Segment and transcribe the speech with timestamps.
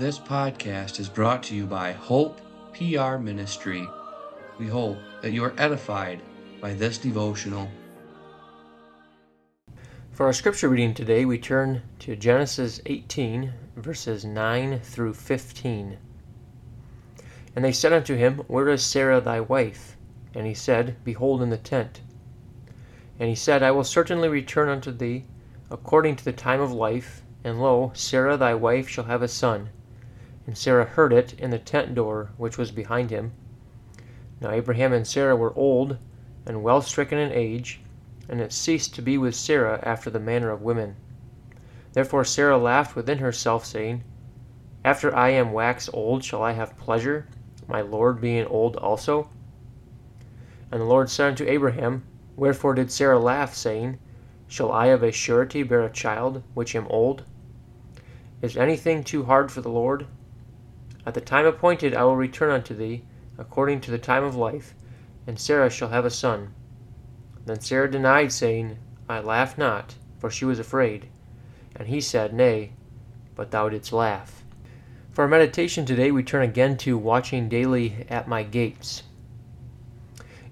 [0.00, 2.40] This podcast is brought to you by Hope
[2.72, 3.86] PR Ministry.
[4.56, 6.22] We hope that you are edified
[6.58, 7.68] by this devotional.
[10.10, 15.98] For our scripture reading today, we turn to Genesis 18, verses 9 through 15.
[17.54, 19.98] And they said unto him, Where is Sarah thy wife?
[20.34, 22.00] And he said, Behold in the tent.
[23.18, 25.26] And he said, I will certainly return unto thee
[25.70, 29.68] according to the time of life, and lo, Sarah thy wife shall have a son.
[30.46, 33.32] And Sarah heard it in the tent door which was behind him.
[34.40, 35.98] Now Abraham and Sarah were old,
[36.46, 37.80] and well stricken in age,
[38.28, 40.96] and it ceased to be with Sarah after the manner of women.
[41.92, 44.02] Therefore Sarah laughed within herself, saying,
[44.84, 47.26] After I am waxed old shall I have pleasure,
[47.68, 49.28] my Lord being old also?
[50.72, 52.02] And the Lord said unto Abraham,
[52.34, 53.98] Wherefore did Sarah laugh, saying,
[54.48, 57.24] Shall I of a surety bear a child, which am old?
[58.40, 60.06] Is anything too hard for the Lord?
[61.06, 63.04] At the time appointed I will return unto thee,
[63.38, 64.74] according to the time of life,
[65.26, 66.54] and Sarah shall have a son.
[67.46, 71.08] Then Sarah denied, saying, I laugh not, for she was afraid.
[71.74, 72.72] And he said, Nay,
[73.34, 74.44] but thou didst laugh.
[75.10, 79.02] For our meditation today, we turn again to watching daily at my gates.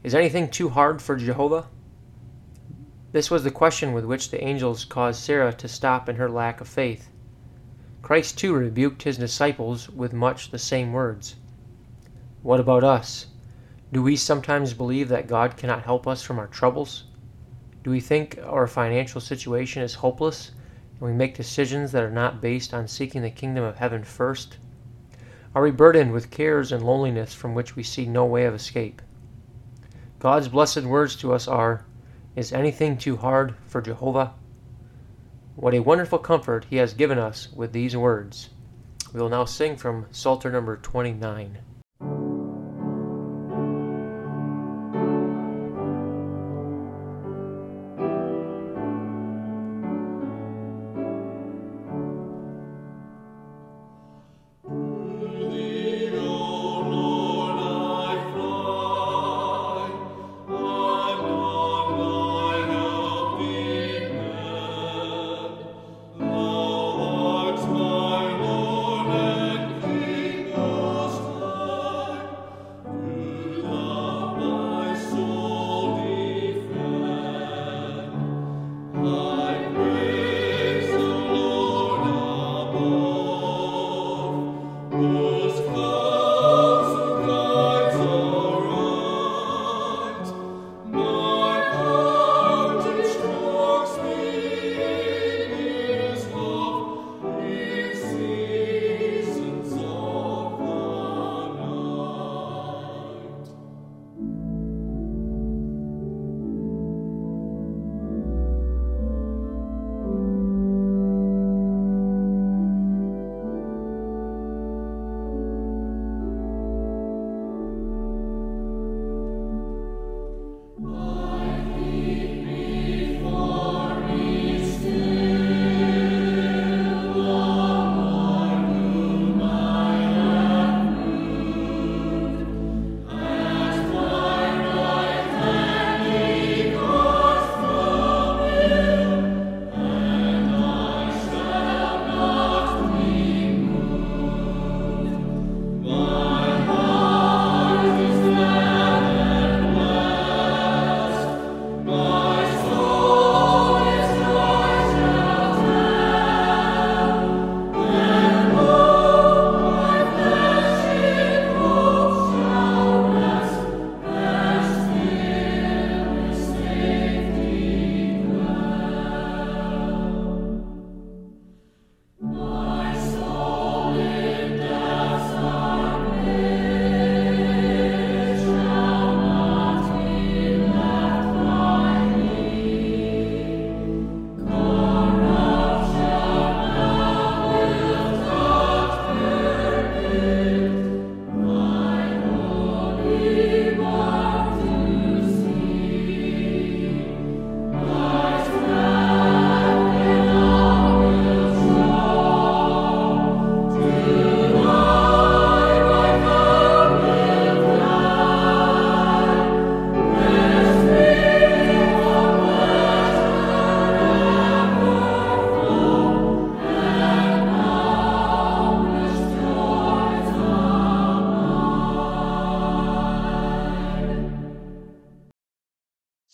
[0.03, 1.67] Is anything too hard for Jehovah?
[3.13, 6.61] This was the question with which the angels caused Sarah to stop in her lack
[6.61, 7.09] of faith.
[8.01, 11.37] Christ too rebuked his disciples with much the same words.
[12.43, 13.27] What about us?
[13.93, 17.05] Do we sometimes believe that God cannot help us from our troubles?
[17.83, 20.53] Do we think our financial situation is hopeless
[21.01, 24.59] and we make decisions that are not based on seeking the kingdom of heaven first?
[25.55, 29.03] Are we burdened with cares and loneliness from which we see no way of escape?
[30.19, 31.85] God's blessed words to us are
[32.37, 34.35] Is anything too hard for Jehovah?
[35.61, 38.51] What a wonderful comfort He has given us with these words.
[39.13, 41.59] We will now sing from Psalter number 29.